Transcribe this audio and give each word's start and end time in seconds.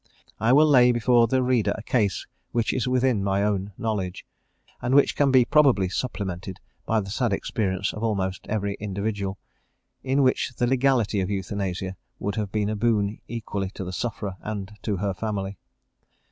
I 0.39 0.51
will 0.51 0.65
lay 0.65 0.91
before 0.91 1.27
the 1.27 1.43
reader 1.43 1.75
a 1.77 1.83
case 1.83 2.25
which 2.53 2.73
is 2.73 2.87
within 2.87 3.23
my 3.23 3.43
own 3.43 3.71
knowledge, 3.77 4.25
and 4.81 4.95
which 4.95 5.15
can 5.15 5.29
be 5.29 5.45
probably 5.45 5.89
supplemented 5.89 6.59
by 6.87 7.01
the 7.01 7.11
sad 7.11 7.31
experience 7.33 7.93
of 7.93 8.01
almost 8.03 8.47
every 8.47 8.75
individual, 8.79 9.37
in 10.01 10.23
which 10.23 10.53
the 10.55 10.65
legality 10.65 11.21
of 11.21 11.29
euthanasia 11.29 11.97
would 12.17 12.33
have 12.33 12.51
been 12.51 12.69
a 12.71 12.75
boon 12.75 13.19
equally 13.27 13.69
to 13.75 13.83
the 13.83 13.93
sufferer 13.93 14.37
and 14.41 14.71
to 14.81 14.97
her 14.97 15.13
family. 15.13 15.59